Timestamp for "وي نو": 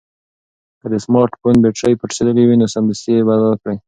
2.45-2.67